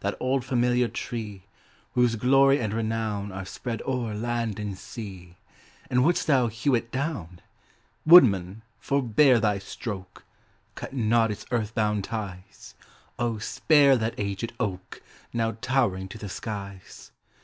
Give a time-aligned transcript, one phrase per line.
[0.00, 1.44] That old familiar tree,
[1.92, 5.36] Whose glory and renown Are spread o'er land and sea
[5.88, 7.40] And wouldst thou hew it down?
[8.04, 10.24] Woodman, forebear thy stroke!
[10.74, 12.74] Cut not its earth bound ties;
[13.20, 15.00] Oh, spare that aged oak,
[15.32, 17.12] Now towering to the skies!